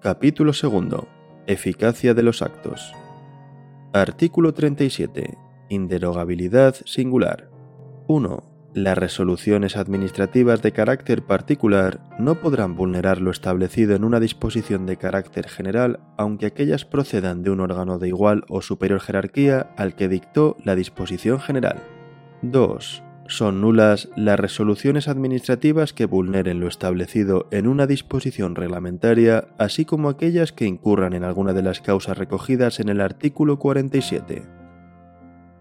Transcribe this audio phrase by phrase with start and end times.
[0.00, 1.06] Capítulo 2.
[1.48, 2.92] Eficacia de los actos.
[3.92, 5.36] Artículo 37.
[5.70, 7.50] Inderogabilidad singular.
[8.06, 8.70] 1.
[8.74, 14.98] Las resoluciones administrativas de carácter particular no podrán vulnerar lo establecido en una disposición de
[14.98, 20.06] carácter general, aunque aquellas procedan de un órgano de igual o superior jerarquía al que
[20.06, 21.82] dictó la disposición general.
[22.42, 29.84] 2 son nulas las resoluciones administrativas que vulneren lo establecido en una disposición reglamentaria, así
[29.84, 34.42] como aquellas que incurran en alguna de las causas recogidas en el artículo 47.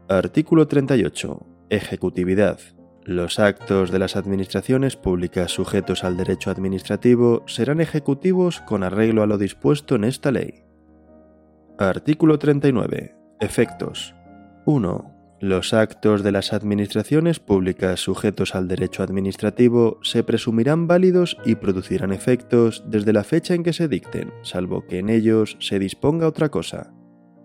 [0.08, 1.46] Artículo 38.
[1.70, 2.60] Ejecutividad.
[3.04, 9.28] Los actos de las administraciones públicas sujetos al derecho administrativo serán ejecutivos con arreglo a
[9.28, 10.64] lo dispuesto en esta ley.
[11.78, 13.14] Artículo 39.
[13.42, 14.16] Efectos.
[14.66, 15.17] 1.
[15.40, 22.12] Los actos de las administraciones públicas sujetos al derecho administrativo se presumirán válidos y producirán
[22.12, 26.50] efectos desde la fecha en que se dicten, salvo que en ellos se disponga otra
[26.50, 26.92] cosa.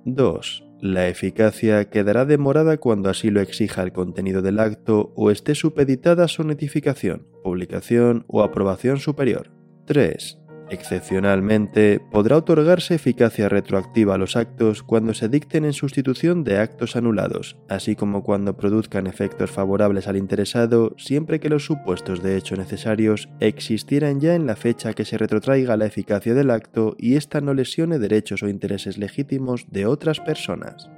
[0.07, 0.65] 2.
[0.81, 6.29] La eficacia quedará demorada cuando así lo exija el contenido del acto o esté supeditada
[6.29, 9.53] su notificación, publicación o aprobación superior.
[9.85, 10.42] 3.
[10.73, 16.97] Excepcionalmente, podrá otorgarse eficacia retroactiva a los actos cuando se dicten en sustitución de actos
[16.97, 22.57] anulados, así como cuando produzcan efectos favorables al interesado, siempre que los supuestos de hecho
[22.57, 27.43] necesarios existieran ya en la fecha que se retrotraiga la eficacia del acto y ésta
[27.43, 30.89] no lesione derechos o intereses legítimos de otras personas.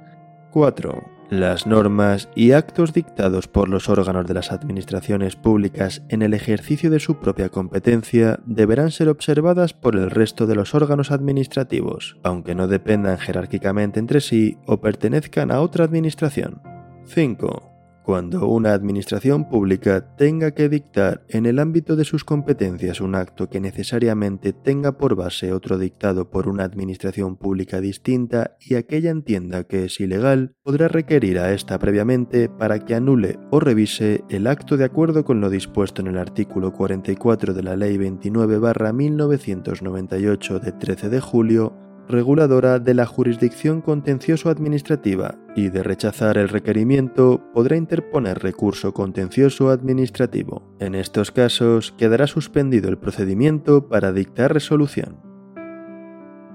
[0.55, 1.03] 4.
[1.29, 6.89] Las normas y actos dictados por los órganos de las administraciones públicas en el ejercicio
[6.89, 12.55] de su propia competencia deberán ser observadas por el resto de los órganos administrativos, aunque
[12.55, 16.61] no dependan jerárquicamente entre sí o pertenezcan a otra administración.
[17.03, 17.74] 5.
[18.05, 23.49] Cuando una administración pública tenga que dictar en el ámbito de sus competencias un acto
[23.49, 29.63] que necesariamente tenga por base otro dictado por una administración pública distinta y aquella entienda
[29.63, 34.77] que es ilegal, podrá requerir a esta previamente para que anule o revise el acto
[34.77, 41.09] de acuerdo con lo dispuesto en el artículo 44 de la Ley 29-1998 de 13
[41.09, 48.93] de julio reguladora de la jurisdicción contencioso-administrativa y de rechazar el requerimiento podrá interponer recurso
[48.93, 50.63] contencioso administrativo.
[50.79, 55.19] En estos casos quedará suspendido el procedimiento para dictar resolución.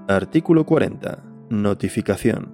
[0.07, 1.23] Artículo 40.
[1.49, 2.53] Notificación.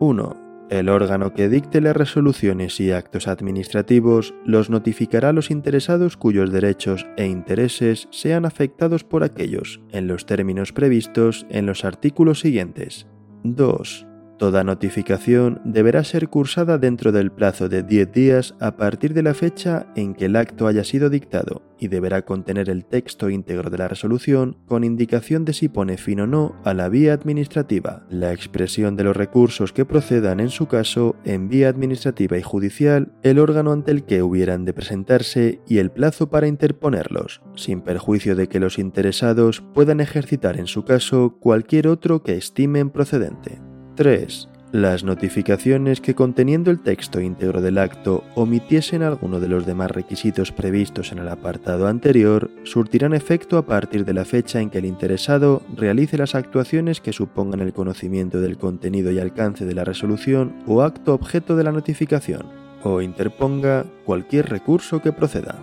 [0.00, 0.49] 1.
[0.70, 6.52] El órgano que dicte las resoluciones y actos administrativos los notificará a los interesados cuyos
[6.52, 13.08] derechos e intereses sean afectados por aquellos, en los términos previstos en los artículos siguientes.
[13.42, 14.06] 2.
[14.40, 19.34] Toda notificación deberá ser cursada dentro del plazo de 10 días a partir de la
[19.34, 23.76] fecha en que el acto haya sido dictado y deberá contener el texto íntegro de
[23.76, 28.32] la resolución con indicación de si pone fin o no a la vía administrativa, la
[28.32, 33.40] expresión de los recursos que procedan en su caso en vía administrativa y judicial, el
[33.40, 38.48] órgano ante el que hubieran de presentarse y el plazo para interponerlos, sin perjuicio de
[38.48, 43.60] que los interesados puedan ejercitar en su caso cualquier otro que estimen procedente.
[44.00, 44.48] 3.
[44.72, 50.52] Las notificaciones que conteniendo el texto íntegro del acto omitiesen alguno de los demás requisitos
[50.52, 54.86] previstos en el apartado anterior surtirán efecto a partir de la fecha en que el
[54.86, 60.54] interesado realice las actuaciones que supongan el conocimiento del contenido y alcance de la resolución
[60.66, 62.46] o acto objeto de la notificación,
[62.82, 65.56] o interponga cualquier recurso que proceda.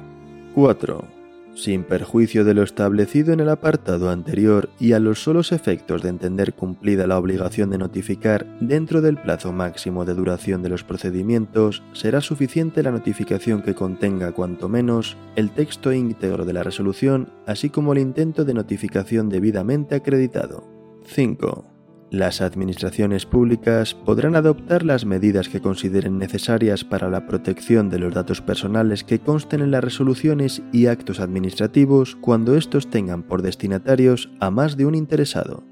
[0.54, 1.17] 4
[1.58, 6.10] sin perjuicio de lo establecido en el apartado anterior y a los solos efectos de
[6.10, 11.84] entender cumplida la obligación de notificar dentro del plazo máximo de duración de los procedimientos,
[11.94, 17.70] será suficiente la notificación que contenga cuanto menos el texto íntegro de la resolución, así
[17.70, 20.64] como el intento de notificación debidamente acreditado.
[21.06, 21.77] 5.
[22.10, 28.14] Las administraciones públicas podrán adoptar las medidas que consideren necesarias para la protección de los
[28.14, 34.32] datos personales que consten en las resoluciones y actos administrativos cuando estos tengan por destinatarios
[34.40, 35.66] a más de un interesado.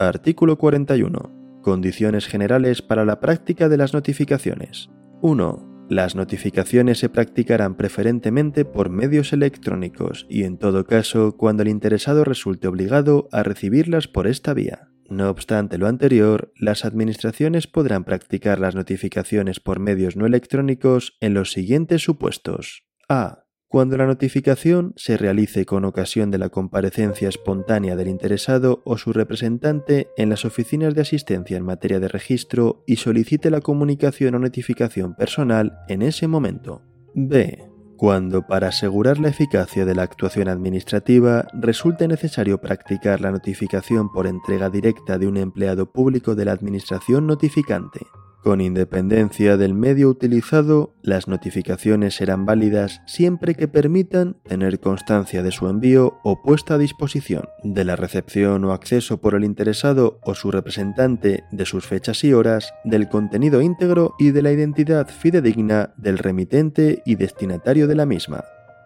[0.00, 1.60] Artículo 41.
[1.62, 4.90] Condiciones generales para la práctica de las notificaciones.
[5.20, 5.86] 1.
[5.88, 12.24] Las notificaciones se practicarán preferentemente por medios electrónicos y en todo caso cuando el interesado
[12.24, 14.91] resulte obligado a recibirlas por esta vía.
[15.12, 21.34] No obstante lo anterior, las administraciones podrán practicar las notificaciones por medios no electrónicos en
[21.34, 22.86] los siguientes supuestos.
[23.10, 23.44] A.
[23.68, 29.12] Cuando la notificación se realice con ocasión de la comparecencia espontánea del interesado o su
[29.12, 34.38] representante en las oficinas de asistencia en materia de registro y solicite la comunicación o
[34.38, 36.80] notificación personal en ese momento.
[37.14, 37.71] B
[38.02, 44.26] cuando para asegurar la eficacia de la actuación administrativa resulte necesario practicar la notificación por
[44.26, 48.00] entrega directa de un empleado público de la Administración notificante.
[48.42, 55.52] Con independencia del medio utilizado, las notificaciones serán válidas siempre que permitan tener constancia de
[55.52, 60.34] su envío o puesta a disposición, de la recepción o acceso por el interesado o
[60.34, 65.94] su representante de sus fechas y horas, del contenido íntegro y de la identidad fidedigna
[65.96, 68.42] del remitente y destinatario de la misma.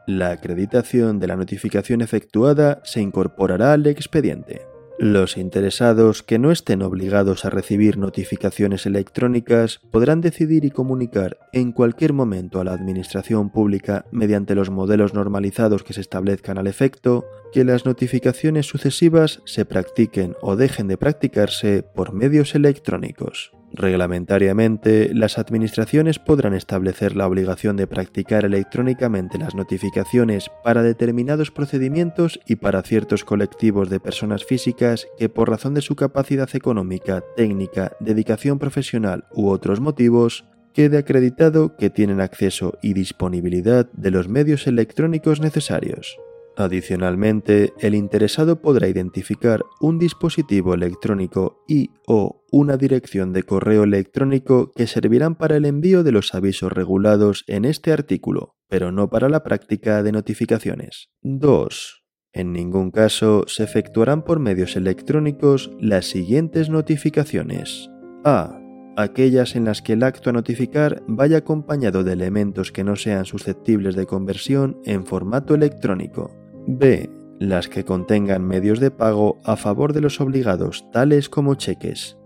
[0.06, 4.75] La acreditación de la notificación efectuada se incorporará al expediente.
[4.98, 11.72] Los interesados que no estén obligados a recibir notificaciones electrónicas podrán decidir y comunicar en
[11.72, 17.26] cualquier momento a la Administración Pública mediante los modelos normalizados que se establezcan al efecto
[17.52, 23.55] que las notificaciones sucesivas se practiquen o dejen de practicarse por medios electrónicos.
[23.76, 32.40] Reglamentariamente, las administraciones podrán establecer la obligación de practicar electrónicamente las notificaciones para determinados procedimientos
[32.46, 37.92] y para ciertos colectivos de personas físicas que por razón de su capacidad económica, técnica,
[38.00, 44.66] dedicación profesional u otros motivos, quede acreditado que tienen acceso y disponibilidad de los medios
[44.66, 46.16] electrónicos necesarios.
[46.56, 54.72] Adicionalmente, el interesado podrá identificar un dispositivo electrónico y o una dirección de correo electrónico
[54.74, 59.28] que servirán para el envío de los avisos regulados en este artículo, pero no para
[59.28, 61.10] la práctica de notificaciones.
[61.20, 62.04] 2.
[62.32, 67.90] En ningún caso se efectuarán por medios electrónicos las siguientes notificaciones.
[68.24, 68.62] A.
[68.96, 73.26] Aquellas en las que el acto a notificar vaya acompañado de elementos que no sean
[73.26, 77.10] susceptibles de conversión en formato electrónico B.
[77.38, 82.16] Las que contengan medios de pago a favor de los obligados, tales como cheques.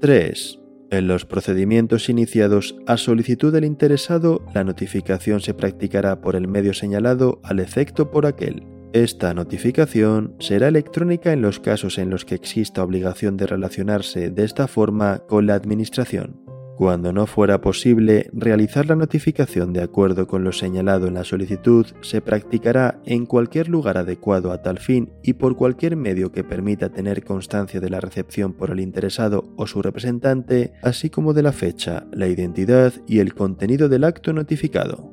[0.00, 0.58] 3.
[0.90, 6.74] En los procedimientos iniciados a solicitud del interesado, la notificación se practicará por el medio
[6.74, 8.66] señalado al efecto por aquel.
[8.92, 14.44] Esta notificación será electrónica en los casos en los que exista obligación de relacionarse de
[14.44, 16.49] esta forma con la Administración.
[16.80, 21.84] Cuando no fuera posible realizar la notificación de acuerdo con lo señalado en la solicitud,
[22.00, 26.88] se practicará en cualquier lugar adecuado a tal fin y por cualquier medio que permita
[26.88, 31.52] tener constancia de la recepción por el interesado o su representante, así como de la
[31.52, 35.12] fecha, la identidad y el contenido del acto notificado.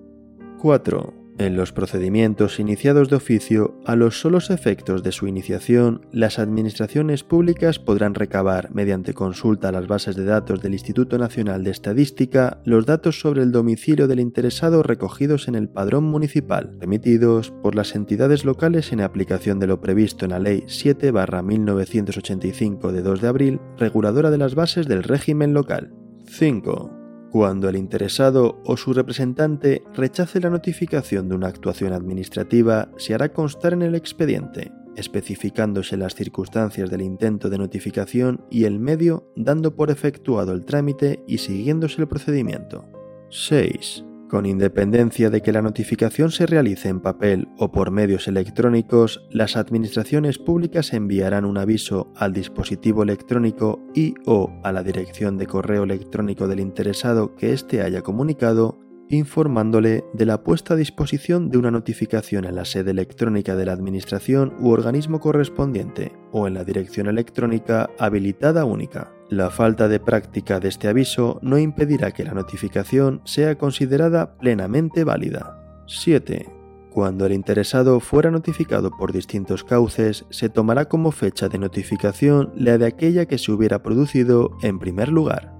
[0.60, 1.26] 4.
[1.39, 7.24] En los procedimientos iniciados de oficio, a los solos efectos de su iniciación, las administraciones
[7.24, 12.60] públicas podrán recabar, mediante consulta a las bases de datos del Instituto Nacional de Estadística,
[12.66, 17.94] los datos sobre el domicilio del interesado recogidos en el padrón municipal, emitidos por las
[17.94, 23.62] entidades locales en aplicación de lo previsto en la Ley 7-1985 de 2 de abril,
[23.78, 25.94] reguladora de las bases del régimen local.
[26.25, 26.96] 5.
[27.38, 33.31] Cuando el interesado o su representante rechace la notificación de una actuación administrativa, se hará
[33.31, 39.75] constar en el expediente, especificándose las circunstancias del intento de notificación y el medio, dando
[39.75, 42.89] por efectuado el trámite y siguiéndose el procedimiento.
[43.30, 44.04] 6.
[44.29, 49.56] Con independencia de que la notificación se realice en papel o por medios electrónicos, las
[49.56, 55.83] administraciones públicas enviarán un aviso al dispositivo electrónico y o a la dirección de correo
[55.83, 58.79] electrónico del interesado que éste haya comunicado
[59.09, 63.71] informándole de la puesta a disposición de una notificación en la sede electrónica de la
[63.71, 69.17] Administración u organismo correspondiente o en la dirección electrónica habilitada única.
[69.30, 75.04] La falta de práctica de este aviso no impedirá que la notificación sea considerada plenamente
[75.04, 75.84] válida.
[75.88, 76.50] 7.
[76.92, 82.78] Cuando el interesado fuera notificado por distintos cauces, se tomará como fecha de notificación la
[82.78, 85.54] de aquella que se hubiera producido en primer lugar.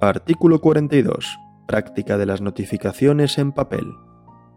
[0.00, 1.36] Artículo 42.
[1.66, 3.84] Práctica de las notificaciones en papel.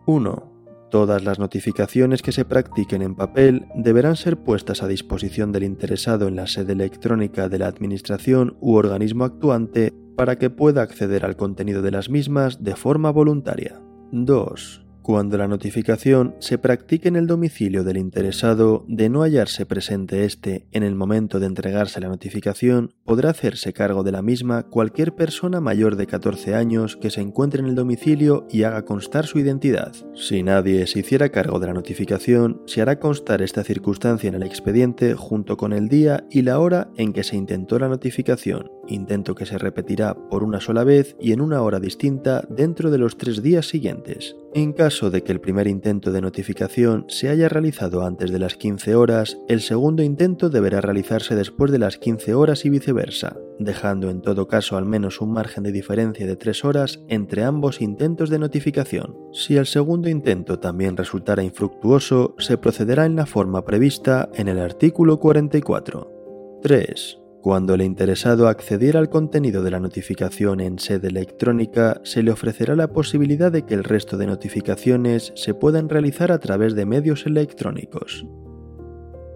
[0.06, 0.56] 1.
[0.89, 6.27] Todas las notificaciones que se practiquen en papel deberán ser puestas a disposición del interesado
[6.27, 11.36] en la sede electrónica de la Administración u organismo actuante para que pueda acceder al
[11.36, 13.82] contenido de las mismas de forma voluntaria.
[14.12, 14.87] 2.
[15.07, 20.67] Cuando la notificación se practique en el domicilio del interesado de no hallarse presente éste
[20.73, 25.61] en el momento de entregarse la notificación, podrá hacerse cargo de la misma cualquier persona
[25.61, 29.93] mayor de 14 años que se encuentre en el domicilio y haga constar su identidad.
[30.13, 34.43] Si nadie se hiciera cargo de la notificación, se hará constar esta circunstancia en el
[34.43, 39.36] expediente junto con el día y la hora en que se intentó la notificación intento
[39.36, 43.17] que se repetirá por una sola vez y en una hora distinta dentro de los
[43.17, 44.36] tres días siguientes.
[44.53, 48.56] En caso de que el primer intento de notificación se haya realizado antes de las
[48.56, 54.10] 15 horas, el segundo intento deberá realizarse después de las 15 horas y viceversa, dejando
[54.10, 58.29] en todo caso al menos un margen de diferencia de 3 horas entre ambos intentos
[58.29, 59.15] de notificación.
[59.32, 64.60] Si el segundo intento también resultara infructuoso, se procederá en la forma prevista en el
[64.60, 66.60] artículo 44.
[66.62, 67.26] 3.
[67.41, 72.75] Cuando el interesado accediera al contenido de la notificación en sede electrónica, se le ofrecerá
[72.75, 77.25] la posibilidad de que el resto de notificaciones se puedan realizar a través de medios
[77.25, 78.25] electrónicos.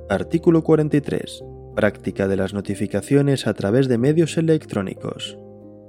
[0.10, 1.44] Artículo 43.
[1.76, 5.38] Práctica de las notificaciones a través de medios electrónicos.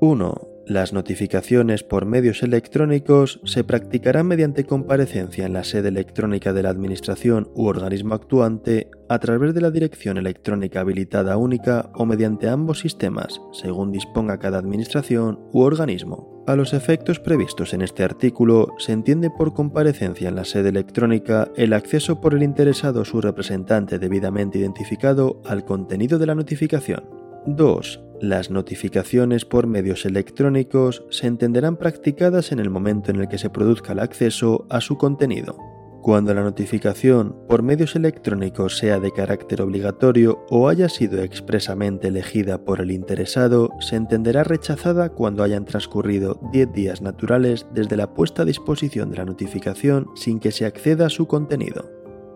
[0.00, 0.51] 1.
[0.66, 6.70] Las notificaciones por medios electrónicos se practicarán mediante comparecencia en la sede electrónica de la
[6.70, 12.78] Administración u organismo actuante a través de la dirección electrónica habilitada única o mediante ambos
[12.78, 16.44] sistemas, según disponga cada Administración u organismo.
[16.46, 21.48] A los efectos previstos en este artículo se entiende por comparecencia en la sede electrónica
[21.56, 27.04] el acceso por el interesado o su representante debidamente identificado al contenido de la notificación.
[27.46, 33.36] 2 las notificaciones por medios electrónicos se entenderán practicadas en el momento en el que
[33.36, 35.58] se produzca el acceso a su contenido.
[36.02, 42.64] Cuando la notificación por medios electrónicos sea de carácter obligatorio o haya sido expresamente elegida
[42.64, 48.42] por el interesado, se entenderá rechazada cuando hayan transcurrido 10 días naturales desde la puesta
[48.42, 51.90] a disposición de la notificación sin que se acceda a su contenido.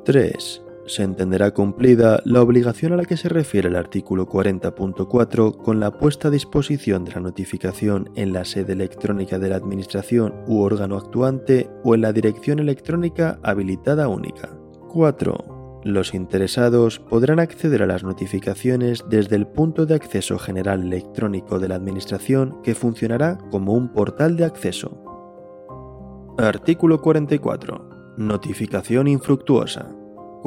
[0.05, 5.81] 3 se entenderá cumplida la obligación a la que se refiere el artículo 40.4 con
[5.81, 10.61] la puesta a disposición de la notificación en la sede electrónica de la Administración u
[10.61, 14.57] órgano actuante o en la dirección electrónica habilitada única.
[14.93, 15.83] 4.
[15.85, 21.69] Los interesados podrán acceder a las notificaciones desde el punto de acceso general electrónico de
[21.69, 25.03] la Administración que funcionará como un portal de acceso.
[26.39, 28.15] Artículo 44.
[28.19, 29.96] Notificación infructuosa.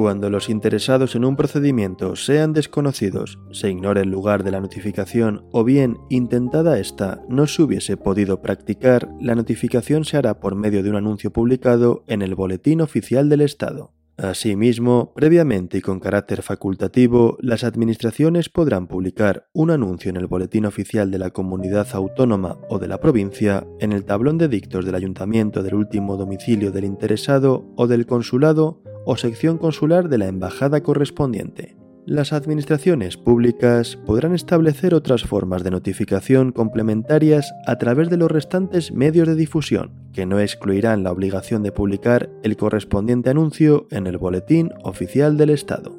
[0.00, 5.44] Cuando los interesados en un procedimiento sean desconocidos, se ignore el lugar de la notificación
[5.52, 10.82] o bien intentada esta no se hubiese podido practicar, la notificación se hará por medio
[10.82, 13.92] de un anuncio publicado en el Boletín Oficial del Estado.
[14.16, 20.64] Asimismo, previamente y con carácter facultativo, las administraciones podrán publicar un anuncio en el Boletín
[20.64, 24.94] Oficial de la Comunidad Autónoma o de la provincia, en el tablón de dictos del
[24.94, 30.82] ayuntamiento del último domicilio del interesado o del consulado o sección consular de la embajada
[30.82, 31.76] correspondiente.
[32.06, 38.90] Las administraciones públicas podrán establecer otras formas de notificación complementarias a través de los restantes
[38.90, 44.18] medios de difusión, que no excluirán la obligación de publicar el correspondiente anuncio en el
[44.18, 45.96] Boletín Oficial del Estado.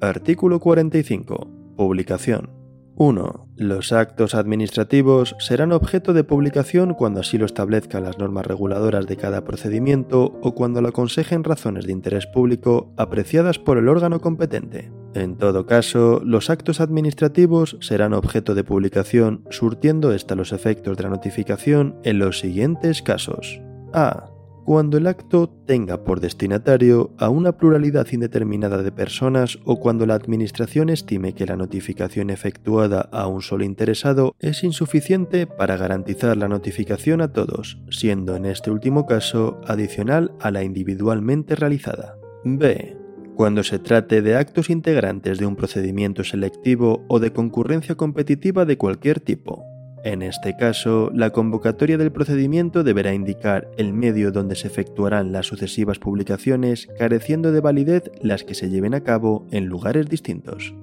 [0.00, 1.48] Artículo 45.
[1.76, 2.61] Publicación.
[2.96, 3.48] 1.
[3.56, 9.16] Los actos administrativos serán objeto de publicación cuando así lo establezcan las normas reguladoras de
[9.16, 14.90] cada procedimiento o cuando lo aconsejen razones de interés público apreciadas por el órgano competente.
[15.14, 21.02] En todo caso, los actos administrativos serán objeto de publicación surtiendo ésta los efectos de
[21.02, 23.60] la notificación en los siguientes casos.
[23.92, 24.31] A
[24.64, 30.14] cuando el acto tenga por destinatario a una pluralidad indeterminada de personas o cuando la
[30.14, 36.48] Administración estime que la notificación efectuada a un solo interesado es insuficiente para garantizar la
[36.48, 42.16] notificación a todos, siendo en este último caso adicional a la individualmente realizada.
[42.44, 42.96] B.
[43.34, 48.76] Cuando se trate de actos integrantes de un procedimiento selectivo o de concurrencia competitiva de
[48.76, 49.64] cualquier tipo,
[50.04, 55.46] en este caso, la convocatoria del procedimiento deberá indicar el medio donde se efectuarán las
[55.46, 60.74] sucesivas publicaciones, careciendo de validez las que se lleven a cabo en lugares distintos.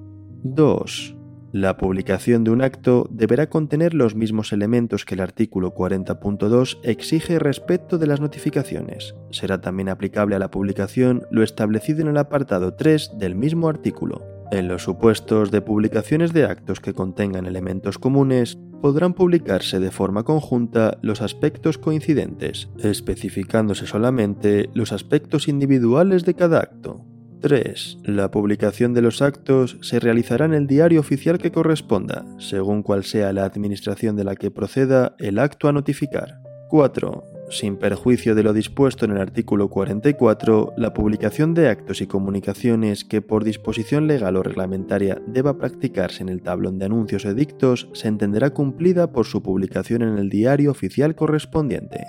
[0.42, 1.16] 2.
[1.52, 7.38] La publicación de un acto deberá contener los mismos elementos que el artículo 40.2 exige
[7.38, 9.16] respecto de las notificaciones.
[9.32, 14.22] Será también aplicable a la publicación lo establecido en el apartado 3 del mismo artículo.
[14.50, 20.24] En los supuestos de publicaciones de actos que contengan elementos comunes, podrán publicarse de forma
[20.24, 27.04] conjunta los aspectos coincidentes, especificándose solamente los aspectos individuales de cada acto.
[27.40, 27.98] 3.
[28.04, 33.04] La publicación de los actos se realizará en el diario oficial que corresponda, según cual
[33.04, 36.40] sea la administración de la que proceda el acto a notificar.
[36.68, 42.06] 4 sin perjuicio de lo dispuesto en el artículo 44, la publicación de actos y
[42.06, 47.88] comunicaciones que por disposición legal o reglamentaria deba practicarse en el tablón de anuncios edictos
[47.92, 52.04] se entenderá cumplida por su publicación en el diario oficial correspondiente.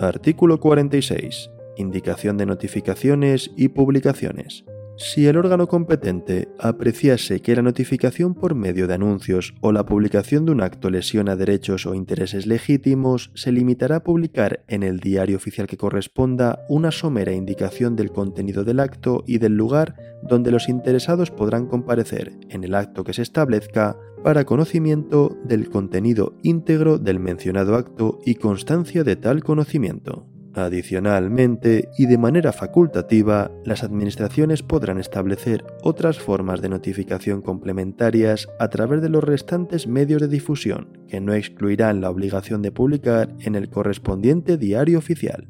[0.00, 1.50] Artículo 46.
[1.76, 4.64] Indicación de notificaciones y publicaciones.
[4.98, 10.46] Si el órgano competente apreciase que la notificación por medio de anuncios o la publicación
[10.46, 15.36] de un acto lesiona derechos o intereses legítimos, se limitará a publicar en el diario
[15.36, 20.66] oficial que corresponda una somera indicación del contenido del acto y del lugar donde los
[20.66, 27.20] interesados podrán comparecer en el acto que se establezca para conocimiento del contenido íntegro del
[27.20, 30.26] mencionado acto y constancia de tal conocimiento.
[30.56, 38.68] Adicionalmente, y de manera facultativa, las administraciones podrán establecer otras formas de notificación complementarias a
[38.68, 43.54] través de los restantes medios de difusión, que no excluirán la obligación de publicar en
[43.54, 45.46] el correspondiente diario oficial.